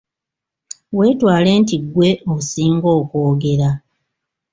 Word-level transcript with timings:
Weetwale 0.97 1.49
nti 1.61 1.77
ggwe 1.83 2.09
osinga 2.35 2.89
okwogera. 2.99 3.69